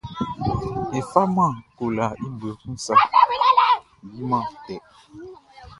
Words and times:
E 0.97 0.99
faman 1.11 1.53
kolaʼn 1.77 2.19
i 2.25 2.27
bue 2.37 2.51
kun 2.59 2.75
sa 2.83 2.93
naan 3.11 3.79
yʼa 4.15 4.39
yi 4.49 4.55
tɛ. 4.65 4.75